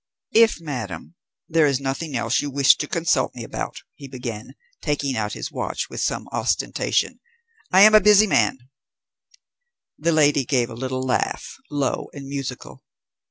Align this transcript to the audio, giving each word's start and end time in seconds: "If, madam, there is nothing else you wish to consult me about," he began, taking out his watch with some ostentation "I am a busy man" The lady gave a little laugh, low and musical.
"If, 0.33 0.59
madam, 0.59 1.13
there 1.47 1.67
is 1.67 1.79
nothing 1.79 2.17
else 2.17 2.41
you 2.41 2.49
wish 2.49 2.75
to 2.77 2.87
consult 2.87 3.35
me 3.35 3.43
about," 3.43 3.83
he 3.93 4.07
began, 4.07 4.55
taking 4.81 5.15
out 5.15 5.33
his 5.33 5.51
watch 5.51 5.91
with 5.91 6.01
some 6.01 6.27
ostentation 6.31 7.19
"I 7.71 7.81
am 7.81 7.93
a 7.93 8.01
busy 8.01 8.25
man" 8.25 8.57
The 9.99 10.11
lady 10.11 10.43
gave 10.43 10.71
a 10.71 10.73
little 10.73 11.03
laugh, 11.03 11.55
low 11.69 12.07
and 12.13 12.25
musical. 12.25 12.83